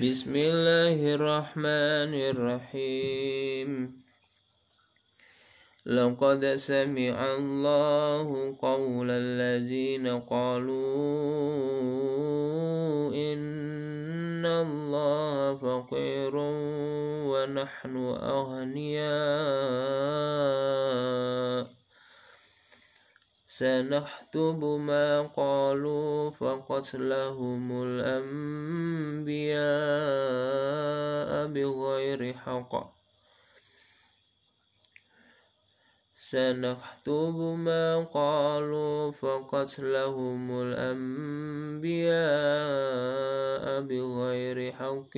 بسم 0.00 0.32
الله 0.36 1.14
الرحمن 1.14 2.12
الرحيم 2.32 4.00
لقد 5.86 6.54
سمع 6.54 7.16
الله 7.36 8.56
قول 8.62 9.10
الذين 9.10 10.20
قالوا 10.20 10.72
إن 13.12 14.46
الله 14.46 15.56
فقير 15.56 16.32
ونحن 17.28 17.96
أغنياء 18.36 19.60
سنكتب 23.60 24.64
ما 24.64 25.22
قالوا 25.22 26.30
فقتلهم 26.30 27.82
الأنبياء 27.82 29.69
بغير 32.16 32.34
حق. 32.34 32.92
سنكتب 36.16 37.36
ما 37.58 38.04
قالوا 38.04 39.10
فقتلهم 39.10 40.62
الأنبياء 40.62 41.80
بغير 43.80 44.72
حق 44.72 45.16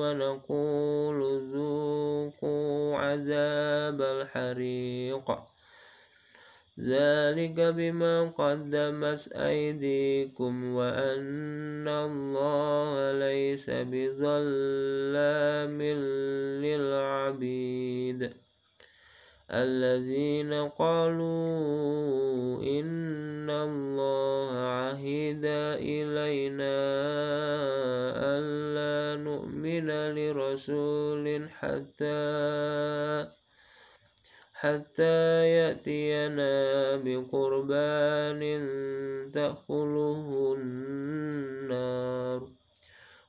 ونقول 0.00 1.18
ذوقوا 1.52 2.96
عذاب 2.96 4.02
الحريق. 4.02 5.30
ذلك 6.80 7.60
بما 7.60 8.30
قدمت 8.38 9.32
أيديكم 9.32 10.74
وأن 10.74 11.88
الله 11.88 13.12
ليس 13.56 13.70
بظلام 13.70 15.82
للعبيد. 16.60 18.32
الذين 19.50 20.68
قالوا 20.68 22.62
إن 22.62 23.50
الله 23.50 24.50
عهد 24.52 25.44
إلينا 25.80 26.76
ألا 28.36 29.24
نؤمن 29.24 29.88
لرسول 29.88 31.48
حتى 31.48 33.28
حتى 34.52 35.48
يأتينا 35.56 36.52
بقربان 36.96 38.42
تأكله 39.32 40.54
النار. 40.58 42.55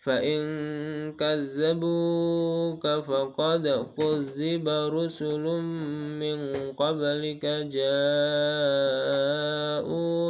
فإن 0.00 0.40
كذبوك 1.12 2.86
فقد 2.86 3.64
كذب 3.96 4.68
رسل 4.68 5.44
من 6.20 6.72
قبلك 6.72 7.44
جاءوا 7.76 7.94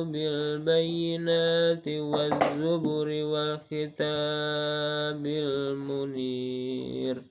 بالبينات 0.05 1.89
والزبر 1.89 3.09
والكتاب 3.33 4.47
المنير 5.27 7.23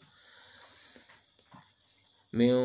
من 2.34 2.56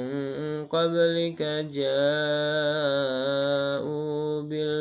قبلك 0.67 1.43
جاءوا 1.75 2.75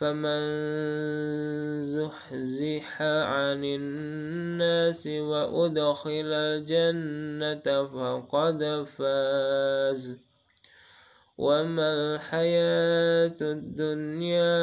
فمن 0.00 0.42
زحزح 1.82 3.02
عن 3.02 3.64
الناس 3.64 5.06
وأدخل 5.06 6.32
الجنة 6.32 7.84
فقد 7.84 8.86
فاز 8.96 10.16
وما 11.38 11.92
الحياة 11.92 13.36
الدنيا 13.40 14.56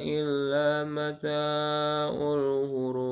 إلا 0.00 0.84
متاع 0.84 2.08
الغرور 2.08 3.11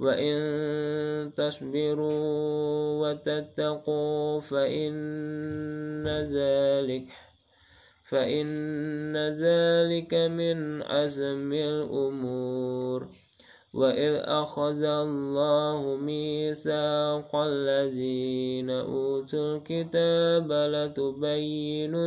وإن 0.00 0.36
تصبروا 1.36 2.12
وتتقوا 3.02 4.40
فإن 4.40 6.08
ذلك 6.08 7.06
فإن 8.08 9.16
ذلك 9.16 10.14
من 10.14 10.82
عزم 10.82 11.52
الأمور. 11.52 13.08
وإذ 13.76 14.14
أخذ 14.24 14.82
الله 14.82 15.96
ميثاق 15.96 17.36
الذين 17.36 18.70
أوتوا 18.70 19.56
الكتاب 19.56 20.52
لتبيننه 20.52 21.98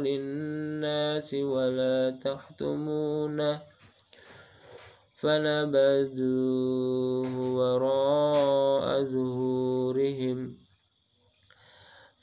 للناس 0.00 1.34
ولا 1.34 2.18
تحتمونه 2.24 3.60
فنبذوه 5.22 7.32
وراء 7.58 8.86
ظهورهم. 9.04 10.38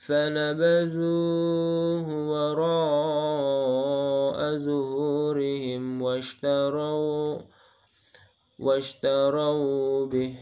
فنبذوه 0.08 2.08
وراء 2.32 4.40
ظهورهم 4.58 6.02
واشتروا 6.02 7.38
واشتروا 8.60 10.06
به. 10.06 10.36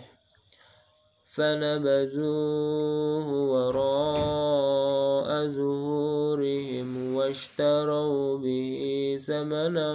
فنبذوه 1.36 3.28
وراء 3.54 5.48
ظهورهم 5.48 7.16
واشتروا 7.16 8.38
به 8.38 8.80
ثمنا 9.28 9.92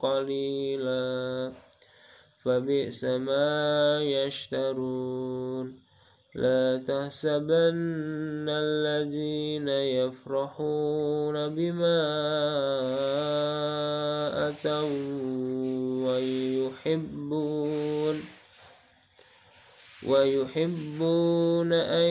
قليلا. 0.00 1.52
فبئس 2.46 3.04
ما 3.04 3.98
يشترون 4.02 5.74
لا 6.34 6.82
تحسبن 6.88 8.46
الذين 8.48 9.68
يفرحون 9.68 11.48
بما 11.54 12.02
أتوا 14.48 14.88
ويحبون 16.86 18.16
ويحبون 20.06 21.72
أن 21.72 22.10